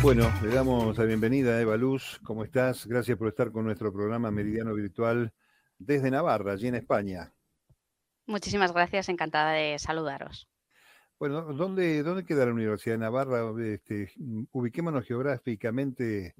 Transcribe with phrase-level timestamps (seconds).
[0.00, 2.20] Bueno, le damos la bienvenida a Eva Luz.
[2.22, 2.86] ¿Cómo estás?
[2.86, 5.32] Gracias por estar con nuestro programa Meridiano Virtual
[5.76, 7.34] desde Navarra, allí en España.
[8.26, 10.48] Muchísimas gracias, encantada de saludaros.
[11.18, 13.52] Bueno, ¿dónde, dónde queda la Universidad de Navarra?
[13.60, 14.12] Este,
[14.52, 16.36] ubiquémonos geográficamente,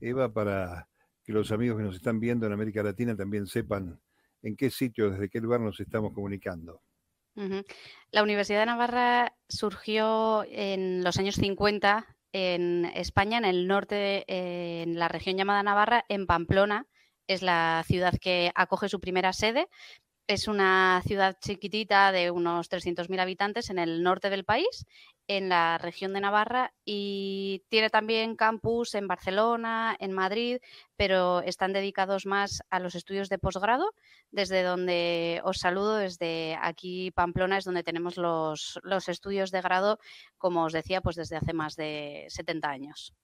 [0.00, 0.88] Eva, para
[1.22, 4.00] que los amigos que nos están viendo en América Latina también sepan
[4.42, 6.80] en qué sitio, desde qué lugar nos estamos comunicando.
[8.10, 14.98] La Universidad de Navarra surgió en los años 50 en España, en el norte, en
[14.98, 16.86] la región llamada Navarra, en Pamplona.
[17.26, 19.68] Es la ciudad que acoge su primera sede.
[20.32, 24.86] Es una ciudad chiquitita de unos 300.000 habitantes en el norte del país
[25.28, 30.56] en la región de Navarra y tiene también campus en Barcelona, en Madrid,
[30.96, 33.92] pero están dedicados más a los estudios de posgrado,
[34.30, 39.98] desde donde os saludo, desde aquí Pamplona es donde tenemos los, los estudios de grado,
[40.38, 43.14] como os decía, pues desde hace más de 70 años.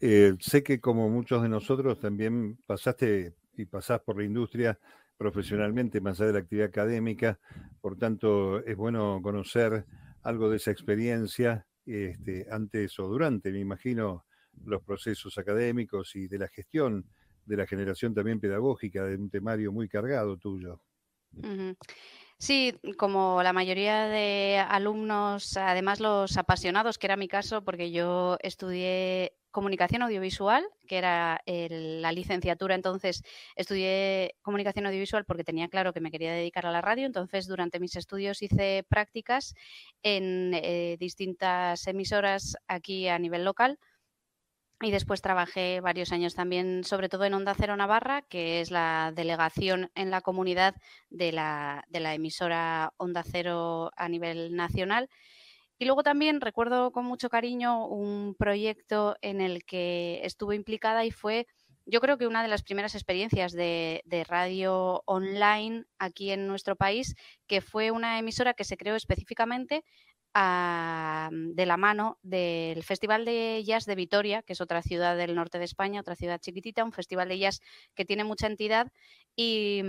[0.00, 4.78] Eh, sé que como muchos de nosotros también pasaste y pasás por la industria
[5.16, 7.38] profesionalmente, más allá de la actividad académica,
[7.80, 9.86] por tanto es bueno conocer
[10.22, 14.24] algo de esa experiencia este, antes o durante, me imagino,
[14.64, 17.06] los procesos académicos y de la gestión
[17.44, 20.80] de la generación también pedagógica de un temario muy cargado tuyo.
[22.42, 28.36] Sí, como la mayoría de alumnos, además los apasionados, que era mi caso, porque yo
[28.42, 32.74] estudié comunicación audiovisual, que era la licenciatura.
[32.74, 33.22] Entonces
[33.54, 37.06] estudié comunicación audiovisual porque tenía claro que me quería dedicar a la radio.
[37.06, 39.54] Entonces durante mis estudios hice prácticas
[40.02, 43.78] en eh, distintas emisoras aquí a nivel local.
[44.82, 49.12] Y después trabajé varios años también, sobre todo en Onda Cero Navarra, que es la
[49.14, 50.74] delegación en la comunidad
[51.08, 55.08] de la, de la emisora Onda Cero a nivel nacional.
[55.78, 61.12] Y luego también recuerdo con mucho cariño un proyecto en el que estuve implicada y
[61.12, 61.46] fue,
[61.86, 67.14] yo creo que una de las primeras experiencias de, radio online aquí en nuestro país,
[67.46, 69.84] que fue una emisora que se creó específicamente
[70.34, 75.58] de la mano del Festival de Jazz de Vitoria, que es otra ciudad del norte
[75.58, 77.60] de España, otra ciudad chiquitita, un festival de jazz
[77.94, 78.90] que tiene mucha entidad
[79.36, 79.82] y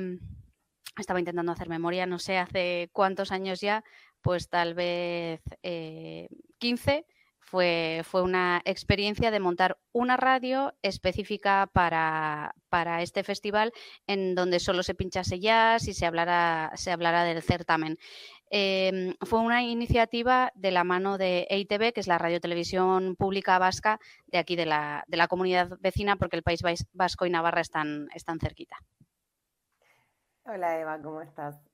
[0.98, 3.84] estaba intentando hacer memoria, no sé hace cuántos años ya,
[4.22, 7.06] pues tal vez 15, eh,
[7.54, 12.56] fue, una experiencia de montar una radio específica para,
[13.02, 13.72] este festival
[14.08, 18.00] en donde solo se pinchase jazz y se hablara, se hablara del certamen.
[18.50, 23.60] Em, fue una iniciativa de la mano de EITB, que es la radio televisión pública
[23.60, 27.62] vasca de aquí de la, de la comunidad vecina, porque el País Vasco y Navarra
[27.62, 28.78] están, están cerquita.
[30.46, 31.73] Hola Eva, ¿cómo estás?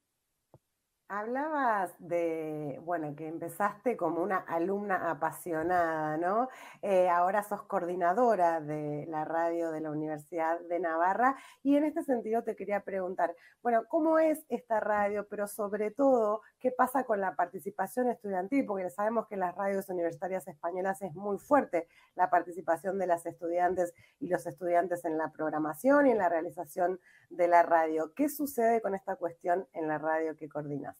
[1.11, 6.49] Hablabas de, bueno, que empezaste como una alumna apasionada, ¿no?
[6.83, 12.03] Eh, ahora sos coordinadora de la radio de la Universidad de Navarra y en este
[12.03, 15.25] sentido te quería preguntar, bueno, ¿cómo es esta radio?
[15.27, 18.67] Pero sobre todo, ¿qué pasa con la participación estudiantil?
[18.67, 23.25] Porque sabemos que en las radios universitarias españolas es muy fuerte la participación de las
[23.25, 26.99] estudiantes y los estudiantes en la programación y en la realización
[27.31, 28.13] de la radio.
[28.13, 30.98] ¿Qué sucede con esta cuestión en la radio que coordinas?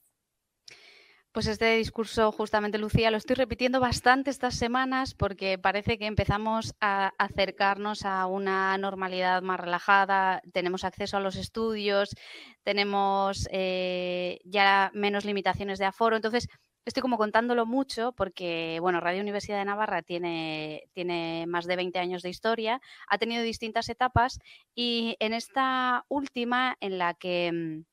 [1.31, 6.73] Pues este discurso, justamente, Lucía, lo estoy repitiendo bastante estas semanas porque parece que empezamos
[6.81, 12.15] a acercarnos a una normalidad más relajada, tenemos acceso a los estudios,
[12.63, 16.15] tenemos eh, ya menos limitaciones de aforo.
[16.15, 16.47] Entonces,
[16.83, 21.99] estoy como contándolo mucho porque, bueno, Radio Universidad de Navarra tiene, tiene más de 20
[21.99, 24.39] años de historia, ha tenido distintas etapas
[24.73, 27.83] y en esta última, en la que mm,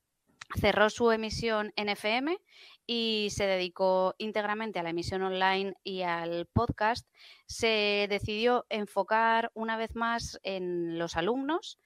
[0.58, 2.38] cerró su emisión en FM
[2.86, 7.06] y se dedicó íntegramente a la emisión online y al podcast,
[7.46, 11.78] se decidió enfocar una vez más en los alumnos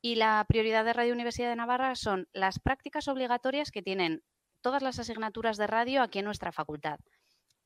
[0.00, 4.22] y la prioridad de Radio Universidad de Navarra son las prácticas obligatorias que tienen
[4.60, 6.98] todas las asignaturas de radio aquí en nuestra facultad.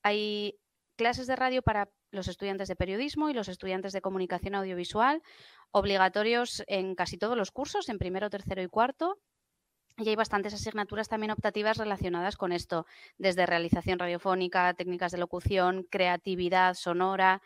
[0.01, 0.59] Hay
[0.95, 5.21] clases de radio para los estudiantes de periodismo y los estudiantes de comunicación audiovisual,
[5.71, 9.19] obligatorios en casi todos los cursos, en primero, tercero y cuarto,
[9.97, 12.85] y hay bastantes asignaturas también optativas relacionadas con esto,
[13.17, 17.41] desde realización radiofónica, técnicas de locución, creatividad sonora.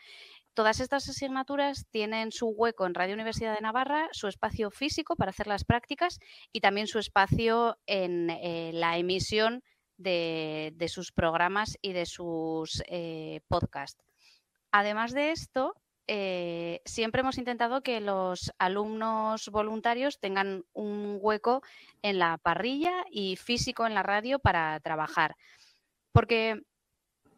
[0.54, 5.30] Todas estas asignaturas tienen su hueco en Radio Universidad de Navarra, su espacio físico para
[5.30, 6.20] hacer las prácticas
[6.52, 9.64] y también su espacio en eh, la emisión
[9.98, 14.04] de, sus programas y de sus eh, podcasts.
[14.72, 15.76] Además de esto,
[16.08, 21.62] eh, siempre hemos intentado que los alumnos voluntarios tengan un hueco
[22.02, 25.36] en la parrilla y físico en la radio para trabajar.
[26.14, 26.62] Porque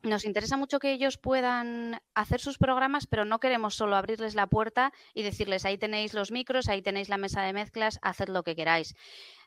[0.04, 4.48] nos interesa mucho que ellos puedan hacer sus programas, pero no queremos solo abrirles la
[4.48, 8.44] puerta y decirles ahí tenéis los micros, ahí tenéis la mesa de mezclas, haced lo
[8.44, 8.96] que queráis.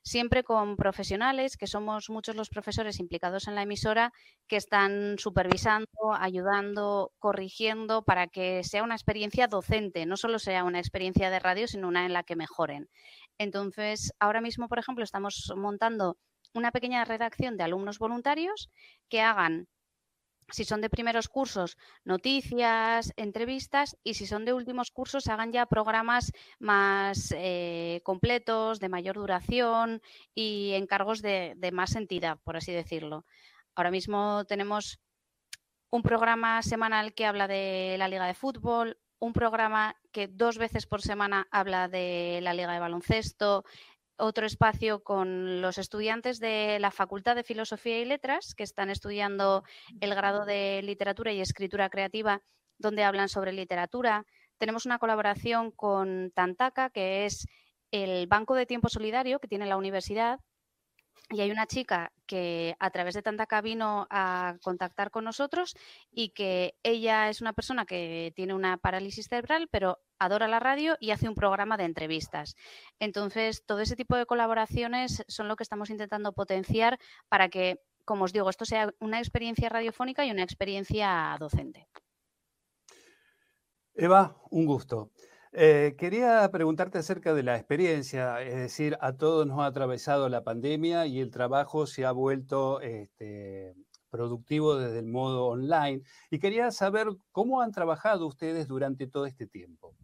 [0.02, 4.12] Siempre con profesionales, que somos muchos los profesores implicados en la emisora,
[4.48, 5.86] que están supervisando,
[6.18, 11.68] ayudando, corrigiendo para que sea una experiencia docente, no solo sea una experiencia de radio,
[11.68, 12.90] sino una en la que mejoren.
[13.38, 16.16] Entonces, ahora mismo, por ejemplo, estamos montando
[16.54, 18.70] una pequeña redacción de alumnos voluntarios
[19.08, 19.68] que hagan
[20.52, 25.66] si son de primeros cursos, noticias, entrevistas y si son de últimos cursos, hagan ya
[25.66, 30.02] programas más eh, completos, de mayor duración
[30.34, 33.24] y encargos de, de más entidad, por así decirlo.
[33.74, 35.00] Ahora mismo tenemos
[35.90, 40.86] un programa semanal que habla de la Liga de Fútbol, un programa que dos veces
[40.86, 43.64] por semana habla de la Liga de Baloncesto,
[44.16, 49.64] otro espacio con los estudiantes de la Facultad de Filosofía y Letras que están estudiando
[50.00, 52.42] el grado de literatura y escritura creativa,
[52.78, 54.26] donde hablan sobre literatura.
[54.58, 57.46] Tenemos una colaboración con Tantaka, que es
[57.90, 60.40] el Banco de Tiempo Solidario que tiene la universidad,
[61.30, 65.74] y hay una chica que a través de Tantaka vino a contactar con nosotros
[66.10, 70.96] y que ella es una persona que tiene una parálisis cerebral, pero adora la radio
[71.00, 72.54] y hace un programa de entrevistas.
[72.98, 76.98] Entonces, todo ese tipo de colaboraciones son lo que estamos intentando potenciar
[77.28, 81.88] para que, como os digo, esto sea una experiencia radiofónica y una experiencia docente.
[83.94, 85.10] Eva, un gusto.
[85.54, 90.42] Eh, quería preguntarte acerca de la experiencia, es decir, a todos nos ha atravesado la
[90.42, 93.74] pandemia y el trabajo se ha vuelto este,
[94.08, 96.02] productivo desde el modo online.
[96.30, 99.94] Y quería saber cómo han trabajado ustedes durante todo este tiempo.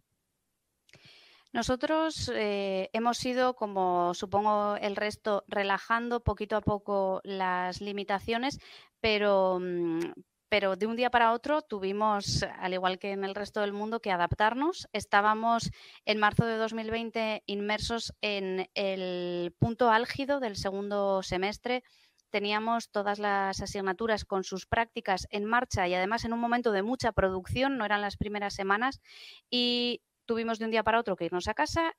[1.51, 8.59] Nosotros eh, hemos ido, como supongo el resto, relajando poquito a poco las limitaciones,
[8.99, 9.99] pero, mm,
[10.47, 13.99] pero de un día para otro tuvimos, al igual que en el resto del mundo,
[13.99, 14.87] que adaptarnos.
[14.93, 15.71] Estábamos
[16.05, 21.83] en marzo de 2020 inmersos en el punto álgido del segundo semestre.
[22.29, 26.83] Teníamos todas las asignaturas con sus prácticas en marcha y además en un momento de
[26.83, 29.01] mucha producción, no eran las primeras semanas,
[29.49, 31.95] y tuvimos de un día para otro que irnos a casa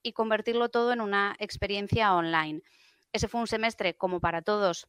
[0.00, 2.62] y convertirlo todo en una experiencia online.
[3.12, 4.86] Ese fue un semestre, como para todos,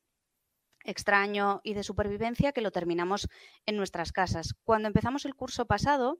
[0.84, 3.28] extraño y de supervivencia que lo terminamos
[3.66, 4.54] en nuestras casas.
[4.66, 6.20] Cuando empezamos el curso pasado,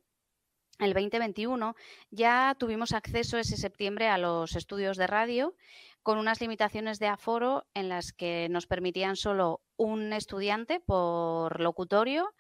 [0.80, 1.76] el 2021,
[2.10, 5.56] ya tuvimos acceso ese septiembre a los estudios de radio
[6.02, 12.34] con unas limitaciones de aforo en las que nos permitían solo un estudiante por locutorio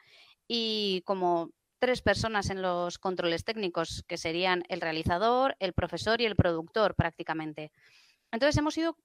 [0.47, 1.51] y como
[1.83, 6.95] tres personas en los controles técnicos, que serían el realizador, el profesor y el productor
[6.95, 7.73] prácticamente.
[8.31, 8.95] Entonces hemos ido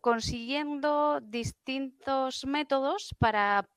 [0.00, 3.68] consiguiendo distintos métodos para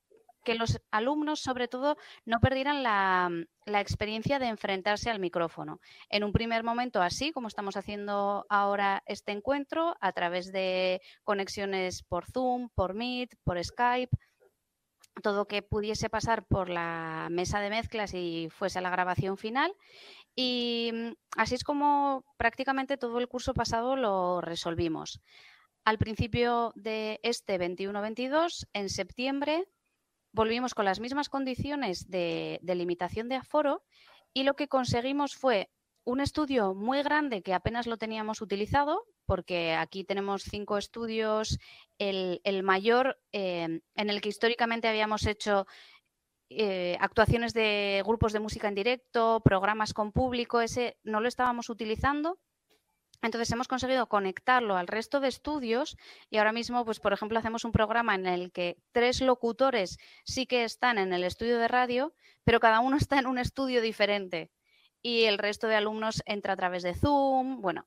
[0.45, 3.29] que los alumnos, sobre todo, no perdieran la,
[3.77, 5.81] experiencia de enfrentarse al micrófono.
[6.07, 12.03] En un primer momento, así como estamos haciendo ahora este encuentro, a través de conexiones
[12.03, 14.15] por Zoom, por Meet, por Skype,
[15.21, 19.73] todo que pudiese pasar por la mesa de mezclas y fuese la grabación final.
[20.35, 25.21] Y mm, así es como prácticamente todo el curso pasado lo resolvimos
[25.85, 29.67] al principio de este 21-22, en septiembre,
[30.31, 33.83] volvimos con las mismas condiciones de, limitación de aforo
[34.33, 35.69] y lo que conseguimos fue
[36.05, 41.59] un estudio muy grande que apenas lo teníamos utilizado, porque aquí tenemos cinco estudios,
[41.97, 45.65] el, mayor eh, en el que históricamente habíamos hecho
[46.49, 51.69] eh, actuaciones de grupos de música en directo, programas con público, ese no lo estábamos
[51.69, 52.39] utilizando.
[53.23, 55.95] Entonces hemos conseguido conectarlo al resto de estudios
[56.29, 60.45] y ahora mismo, pues por ejemplo, hacemos un programa en el que tres locutores sí
[60.45, 62.13] que están en el estudio de radio,
[62.43, 64.51] pero cada uno está en un estudio diferente
[65.01, 67.85] y el resto de alumnos entra a través de Zoom, bueno,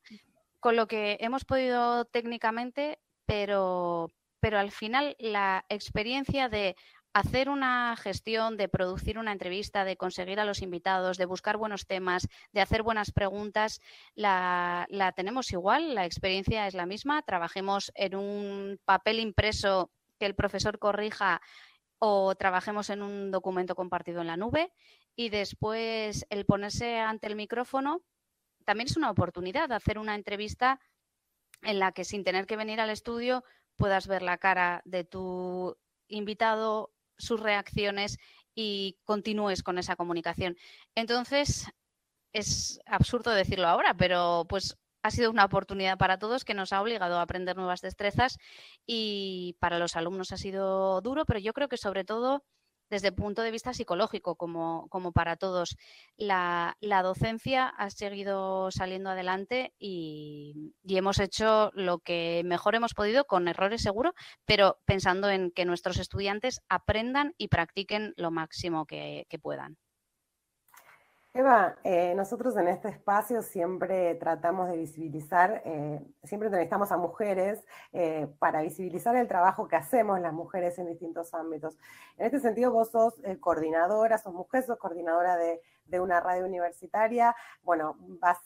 [0.66, 6.74] con lo que hemos podido técnicamente, pero, pero al final la experiencia de
[7.12, 11.86] hacer una gestión, de producir una entrevista, de conseguir a los invitados, de buscar buenos
[11.86, 13.80] temas, de hacer buenas preguntas,
[14.16, 17.22] la, tenemos igual, la experiencia es la misma.
[17.22, 21.42] Trabajemos en un papel impreso que el profesor corrija
[22.00, 24.72] o trabajemos en un documento compartido en la nube
[25.14, 28.02] y después el ponerse ante el micrófono
[28.66, 30.80] también es una oportunidad hacer una entrevista
[31.62, 33.44] en la que sin tener que venir al estudio
[33.76, 35.76] puedas ver la cara de tu
[36.08, 38.18] invitado sus reacciones
[38.54, 40.56] y continúes con esa comunicación.
[40.94, 41.66] Entonces,
[42.32, 46.82] es absurdo decirlo ahora, pero pues ha sido una oportunidad para todos que nos ha
[46.82, 48.38] obligado a aprender nuevas destrezas
[48.86, 52.44] y para los alumnos ha sido duro, pero yo creo que sobre todo
[52.90, 55.76] desde el punto de vista psicológico, como, para todos.
[56.16, 63.48] La, docencia ha seguido saliendo adelante y, hemos hecho lo que mejor hemos podido, con
[63.48, 64.14] errores seguro,
[64.44, 69.76] pero pensando en que nuestros estudiantes aprendan y practiquen lo máximo que puedan.
[71.38, 77.62] Eva, eh, nosotros en este espacio siempre tratamos de visibilizar, eh, siempre entrevistamos a mujeres
[77.92, 81.76] eh, para visibilizar el trabajo que hacemos las mujeres en distintos ámbitos.
[82.16, 85.60] En este sentido, vos sos coordinadora, sos mujer, sos coordinadora de,
[86.00, 88.38] una radio universitaria, bueno, vas,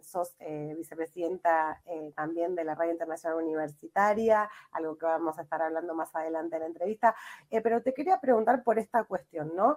[0.00, 0.34] sos
[0.76, 1.80] vicepresidenta
[2.16, 6.62] también de la Radio Internacional Universitaria, algo que vamos a estar hablando más adelante en
[6.62, 7.14] la entrevista,
[7.62, 9.76] pero te quería preguntar por esta cuestión, ¿no?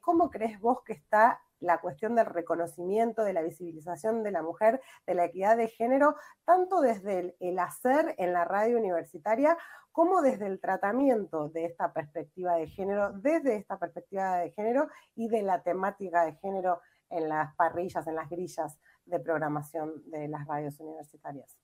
[0.00, 4.80] ¿Cómo crees vos que está la cuestión del reconocimiento, de la visibilización de la mujer,
[5.06, 9.56] de la equidad de género, tanto desde el, hacer en la radio universitaria
[9.92, 15.28] como desde el tratamiento de esta perspectiva de género, desde esta perspectiva de género y
[15.28, 20.46] de la temática de género en las parrillas, en las grillas de programación de las
[20.46, 21.56] radios universitarias.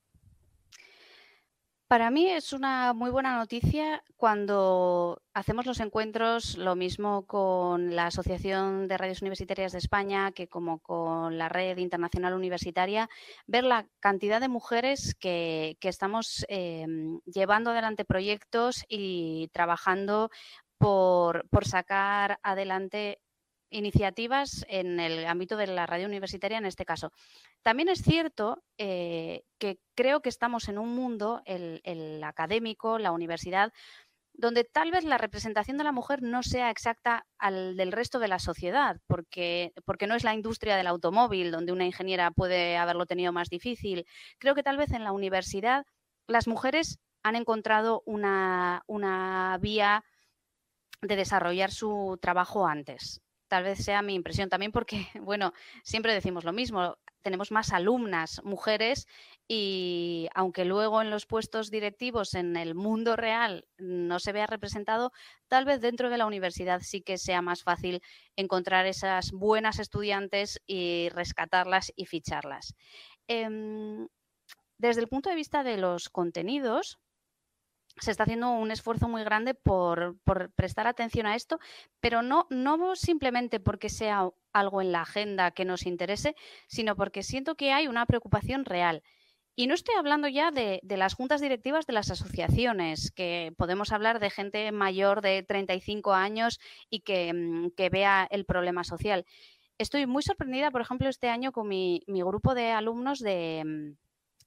[1.92, 8.06] Para mí es una muy buena noticia cuando hacemos los encuentros, lo mismo con la
[8.06, 13.10] Asociación de Radios Universitarias de España que como con la Red Internacional Universitaria,
[13.46, 20.30] ver la cantidad de mujeres que, estamos em, llevando adelante proyectos y trabajando
[20.78, 23.20] por, por sacar adelante
[23.72, 27.12] iniciativas en el ámbito de la radio universitaria en este caso.
[27.62, 33.72] También es cierto eh, que creo que estamos en un mundo, el, académico, la universidad,
[34.34, 38.28] donde tal vez la representación de la mujer no sea exacta al del resto de
[38.28, 43.06] la sociedad, porque, porque no es la industria del automóvil, donde una ingeniera puede haberlo
[43.06, 44.06] tenido más difícil.
[44.38, 45.84] Creo que tal vez en la universidad
[46.26, 50.04] las mujeres han encontrado una, una vía
[51.02, 53.21] de desarrollar su trabajo antes
[53.52, 55.52] tal vez sea mi impresión también porque, bueno,
[55.84, 59.06] siempre decimos lo mismo, tenemos más alumnas mujeres
[59.46, 65.12] y aunque luego en los puestos directivos en el mundo real no se vea representado,
[65.48, 68.00] tal vez dentro de la universidad sí que sea más fácil
[68.36, 72.74] encontrar esas buenas estudiantes y rescatarlas y ficharlas.
[73.28, 74.08] Em,
[74.78, 76.98] desde el punto de vista de los contenidos,
[78.00, 80.16] se está haciendo un esfuerzo muy grande por,
[80.54, 81.58] prestar atención a esto,
[82.00, 82.46] pero no,
[82.94, 86.34] simplemente porque sea algo en la agenda que nos interese,
[86.66, 89.02] sino porque siento que hay una preocupación real.
[89.54, 94.18] Y no estoy hablando ya de, las juntas directivas de las asociaciones, que podemos hablar
[94.18, 96.58] de gente mayor de 35 años
[96.88, 99.26] y que, mm, que vea el problema social.
[99.76, 103.96] Estoy muy sorprendida, por ejemplo, este año con mi, mi grupo de alumnos de, mm,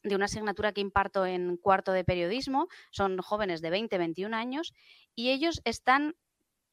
[0.05, 2.67] de una asignatura que imparto en cuarto de periodismo.
[2.91, 4.73] Son jóvenes de 20, 21 años
[5.15, 6.15] y ellos están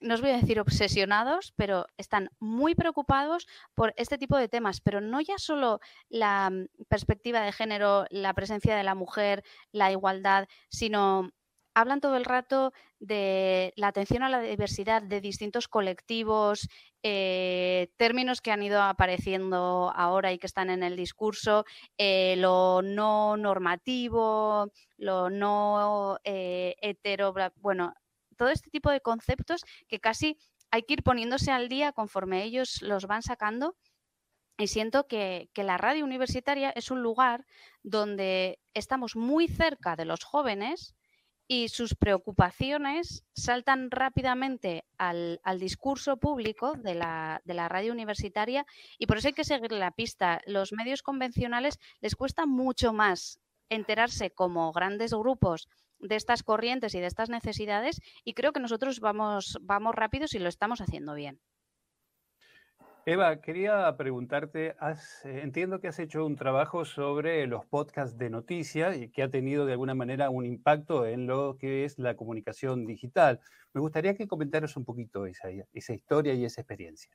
[0.03, 4.81] no os voy a decir obsesionados, pero están muy preocupados por este tipo de temas,
[4.81, 9.93] pero no ya solo la mm, perspectiva de género, la presencia de la mujer, la
[9.93, 11.31] igualdad, sino
[11.75, 16.69] hablan todo el rato de la atención a la diversidad de distintos colectivos,
[17.03, 21.65] eh, términos que han ido apareciendo ahora y que están en el discurso,
[21.99, 27.95] eh, lo no normativo, lo no eh, hetero, bueno,
[28.37, 30.39] todo este tipo de conceptos que casi
[30.71, 33.77] hay que ir poniéndose al día conforme ellos los van sacando.
[34.59, 37.47] Y siento que, que, la radio universitaria es un lugar
[37.83, 40.95] donde estamos muy cerca de los jóvenes
[41.49, 48.65] y sus preocupaciones saltan rápidamente al, discurso público de la, de la, radio universitaria
[48.99, 50.41] y por eso hay que seguir la pista.
[50.47, 55.69] Los medios convencionales les cuesta mucho más enterarse como grandes grupos
[55.99, 60.39] de estas corrientes y de estas necesidades y creo que nosotros vamos, vamos rápidos y
[60.39, 61.41] lo estamos haciendo bien.
[63.05, 64.95] Eva, quería preguntarte, eh,
[65.43, 69.67] entiendo que has hecho un trabajo sobre los podcasts de noticias y que ha tenido
[69.67, 73.41] de alguna manera un impacto en lo que es la comunicación digital.
[73.73, 77.11] Me gustaría que comentaras un poquito esa, esa historia y esa experiencia.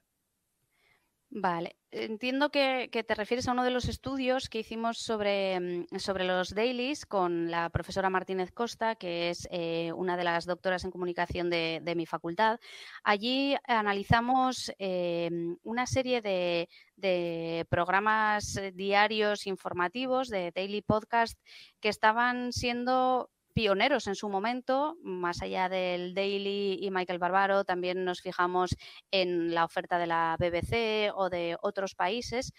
[1.29, 6.24] Vale, entiendo que, te refieres a uno de los estudios que hicimos sobre, mm, sobre
[6.24, 10.91] los dailies con la profesora Martínez Costa, que es eh, una de las doctoras en
[10.91, 12.60] comunicación de, mi facultad.
[13.03, 15.29] Allí analizamos eh,
[15.63, 21.38] una serie de, de programas diarios informativos, de daily podcast,
[21.81, 28.05] que estaban siendo pioneros en su momento, más allá del Daily y Michael Barbaro, también
[28.05, 28.75] nos fijamos
[29.09, 32.53] en la oferta de la BBC o de otros países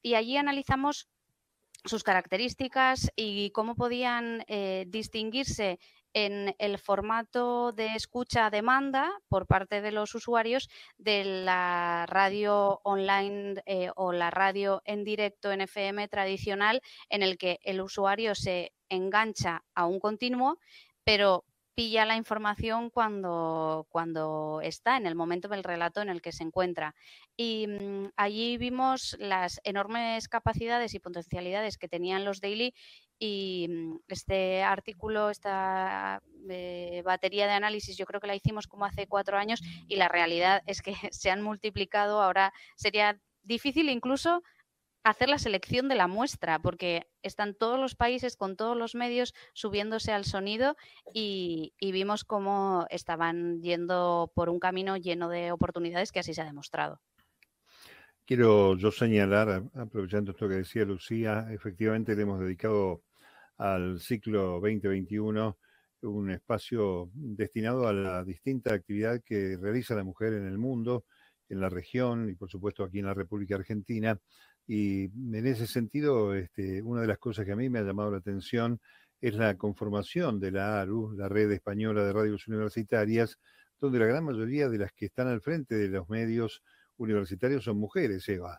[0.00, 1.08] y allí analizamos
[1.84, 5.80] sus características y cómo podían eh, distinguirse
[6.14, 12.80] en el formato de escucha a demanda por parte de los usuarios de la radio
[12.84, 16.80] online eh, o la radio en directo en FM tradicional
[17.10, 20.58] en el que el usuario se engancha a un continuo,
[21.04, 21.44] pero
[21.74, 26.44] pilla la información cuando, cuando está, en el momento del relato en el que se
[26.44, 26.94] encuentra.
[27.36, 32.74] Y mm, allí vimos las enormes capacidades y potencialidades que tenían los daily
[33.18, 38.84] y mm, este artículo, esta eh, batería de análisis, yo creo que la hicimos como
[38.84, 42.22] hace cuatro años y la realidad es que se han multiplicado.
[42.22, 44.42] Ahora sería difícil incluso
[45.04, 49.34] hacer la selección de la muestra, porque están todos los países con todos los medios
[49.52, 50.76] subiéndose al sonido
[51.12, 56.46] y, vimos cómo estaban yendo por un camino lleno de oportunidades que así se ha
[56.46, 57.00] demostrado.
[58.26, 63.02] Quiero yo señalar, aprovechando esto que decía Lucía, efectivamente le hemos dedicado
[63.58, 65.58] al ciclo 2021
[66.00, 71.04] un espacio destinado a la distinta actividad que realiza la mujer en el mundo,
[71.48, 74.18] en la región y por supuesto aquí en la República Argentina,
[74.66, 78.10] y en ese sentido, este, una de las cosas que a mí me ha llamado
[78.10, 78.80] la atención
[79.20, 83.38] es la conformación de la ARU, la Red Española de Radios Universitarias,
[83.80, 86.62] donde la gran mayoría de las que están al frente de los medios
[86.96, 88.58] universitarios son mujeres, Eva.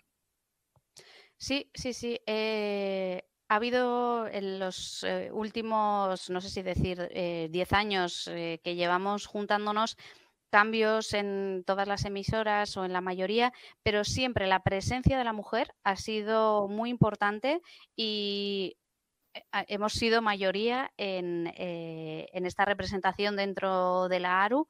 [1.38, 2.20] Sí, sí, sí.
[2.26, 8.76] Eh, ha habido en los eh, últimos, no sé si decir, 10 eh, años que
[8.76, 9.98] llevamos juntándonos
[10.56, 13.52] cambios en todas las emisoras o en la mayoría,
[13.84, 17.60] pero siempre la presencia de la mujer ha sido muy importante
[17.94, 18.78] y
[19.34, 24.70] eh, hemos sido mayoría en, eh, en esta representación dentro de la ARU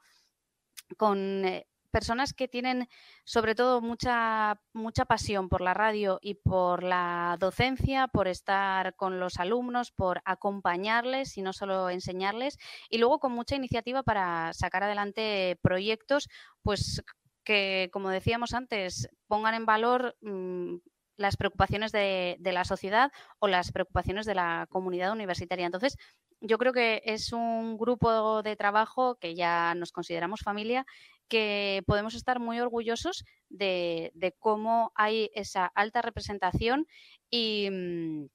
[0.98, 2.90] con eh, personas que tienen
[3.24, 9.22] sobre todo mucha, mucha pasión por la radio y por la docencia, por estar con
[9.22, 12.58] los alumnos, por acompañarles y no solo enseñarles,
[12.90, 16.28] y luego con mucha iniciativa para sacar adelante proyectos,
[16.64, 17.02] pues
[17.46, 20.76] que, como decíamos antes, pongan en valor mm,
[21.16, 25.66] las preocupaciones de, de, la sociedad o las preocupaciones de la comunidad universitaria.
[25.66, 25.96] Entonces,
[26.42, 30.86] yo creo que es un grupo de trabajo que ya nos consideramos familia
[31.28, 36.88] que podemos estar muy orgullosos de, cómo hay esa alta representación
[37.30, 38.28] y, mm,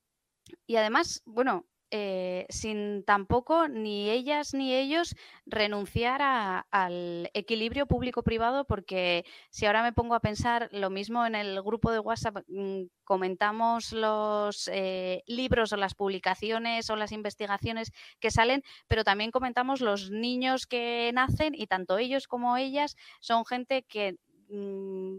[0.67, 9.25] y además, bueno, eh, sin tampoco ni ellas ni ellos renunciar al equilibrio público-privado, porque
[9.51, 13.93] si ahora me pongo a pensar lo mismo en el grupo de WhatsApp, mm, comentamos
[13.93, 20.11] los eh, libros o las publicaciones o las investigaciones que salen, pero también comentamos los
[20.11, 24.17] niños que nacen y tanto ellos como ellas son gente que
[24.49, 25.19] mm,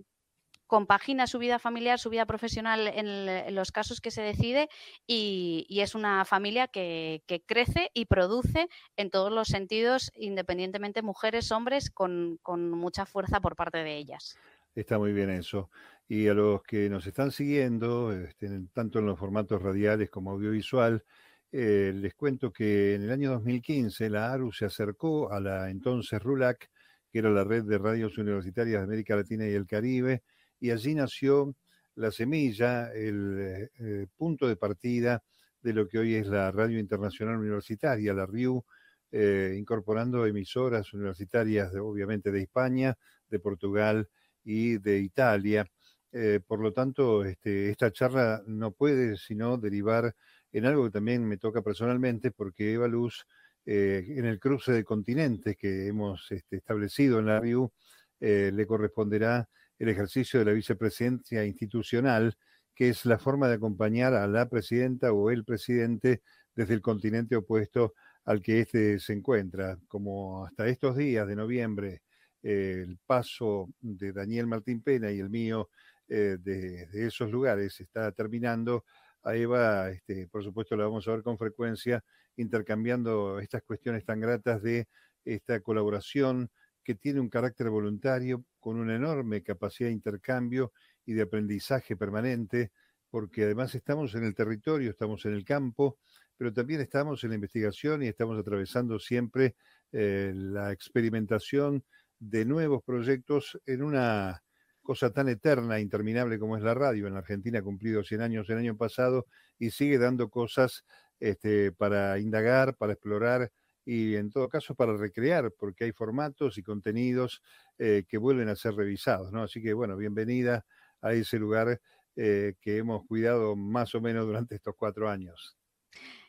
[0.71, 4.69] compagina su vida familiar, su vida profesional en, los casos que se decide
[5.05, 11.91] y, es una familia que, crece y produce en todos los sentidos, independientemente mujeres, hombres,
[11.91, 12.39] con,
[12.71, 14.37] mucha fuerza por parte de ellas.
[14.73, 15.69] Está muy bien eso.
[16.07, 21.03] Y a los que nos están siguiendo, este, tanto en los formatos radiales como audiovisual,
[21.51, 26.21] eh, les cuento que en el año 2015 la ARU se acercó a la entonces
[26.21, 26.69] RULAC,
[27.11, 30.23] que era la red de radios universitarias de América Latina y el Caribe,
[30.61, 31.55] y allí nació
[31.95, 35.21] la semilla, el eh, punto de partida
[35.61, 38.63] de lo que hoy es la Radio Internacional Universitaria, la RIU,
[39.11, 42.95] eh, incorporando emisoras universitarias, obviamente de España,
[43.27, 44.07] de Portugal
[44.43, 45.65] y de Italia.
[46.11, 50.15] Eh, por lo tanto, este, esta charla no puede sino derivar
[50.51, 53.25] en algo que también me toca personalmente, porque Eva Luz,
[53.65, 57.71] en el cruce de continentes que hemos este, establecido en la RIU,
[58.19, 59.47] le corresponderá
[59.81, 62.37] el ejercicio de la vicepresidencia institucional,
[62.75, 66.21] que es la forma de acompañar a la presidenta o el presidente
[66.53, 69.79] desde el continente opuesto al que éste se encuentra.
[69.87, 72.03] Como hasta estos días de noviembre,
[72.43, 75.71] eh, el paso de Daniel Martín Pena y el mío
[76.07, 78.85] eh, de, esos lugares está terminando,
[79.23, 82.03] a Eva, este, por supuesto, la vamos a ver con frecuencia,
[82.37, 84.87] intercambiando estas cuestiones tan gratas de
[85.25, 86.51] esta colaboración
[86.83, 90.73] que tiene un carácter voluntario, con una enorme capacidad de intercambio
[91.05, 92.71] y de aprendizaje permanente,
[93.09, 95.97] porque además estamos en el territorio, estamos en el campo,
[96.37, 99.55] pero también estamos en la investigación y estamos atravesando siempre
[99.91, 101.83] eh, la experimentación
[102.17, 104.41] de nuevos proyectos en una
[104.81, 107.07] cosa tan eterna e interminable como es la radio.
[107.07, 109.27] En la Argentina ha cumplido 100 años el año pasado
[109.59, 110.83] y sigue dando cosas
[111.19, 113.51] este, para indagar, para explorar
[113.85, 117.41] y en todo caso para recrear, porque hay formatos y contenidos
[117.77, 119.43] eh, que vuelven a ser revisados, ¿no?
[119.43, 120.65] Así que bueno, bienvenida
[121.01, 121.81] a ese lugar
[122.13, 125.57] que hemos cuidado más o menos durante estos cuatro años.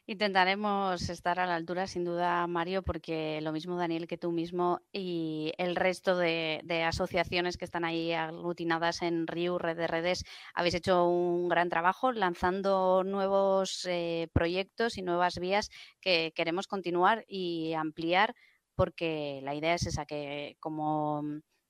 [0.07, 4.81] Intentaremos estar a la altura, sin duda, Mario, porque lo mismo Daniel que tú mismo
[4.93, 10.75] y el resto de, asociaciones que están ahí aglutinadas en RIU, Red de Redes, habéis
[10.75, 17.75] hecho un gran trabajo lanzando nuevos eh, proyectos y nuevas vías que queremos continuar y
[17.75, 18.35] ampliar,
[18.75, 21.23] porque la idea es esa, que como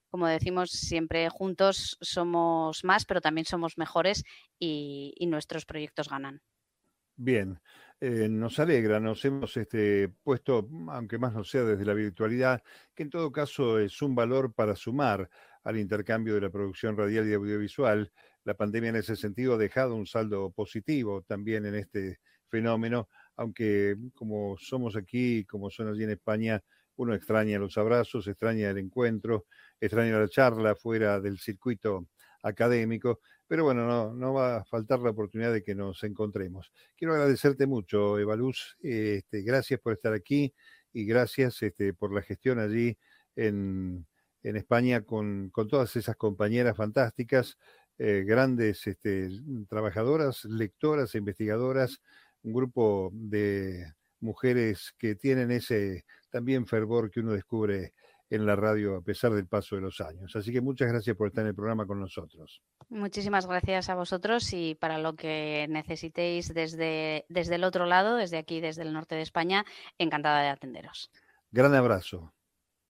[0.09, 4.25] como decimos siempre, juntos somos más, pero también somos mejores
[4.59, 6.42] y nuestros proyectos ganan.
[7.16, 7.61] Bien,
[8.04, 12.60] eh, nos alegra, nos hemos este, puesto, aunque más no sea desde la virtualidad,
[12.96, 15.30] que en todo caso es un valor para sumar
[15.62, 18.10] al intercambio de la producción radial y audiovisual.
[18.42, 23.96] La pandemia en ese sentido ha dejado un saldo positivo también en este fenómeno, aunque
[24.14, 26.60] como somos aquí, como son allí en España,
[26.96, 29.46] uno extraña los abrazos, extraña el encuentro,
[29.80, 32.08] extraña la charla fuera del circuito
[32.42, 36.72] académico, pero bueno, no, va a faltar la oportunidad de que nos encontremos.
[36.96, 40.55] Quiero agradecerte mucho, Evaluz, este, gracias por estar aquí
[40.92, 42.96] y gracias este, por la gestión allí
[43.37, 44.07] en,
[44.42, 47.59] en España con, con, todas esas compañeras fantásticas,
[47.98, 49.28] eh, grandes este,
[49.68, 52.00] trabajadoras, lectoras e investigadoras,
[52.42, 57.92] un grupo de mujeres que tienen ese también fervor que uno descubre
[58.33, 60.35] en la radio a pesar del paso de los años.
[60.35, 62.62] Así que muchas gracias por estar en el programa con nosotros.
[62.88, 68.38] Muchísimas gracias a vosotros y para lo que necesitéis desde, desde el otro lado, desde
[68.38, 69.66] aquí, desde el norte de España,
[69.99, 71.11] encantada de atenderos.
[71.51, 72.33] Gran abrazo.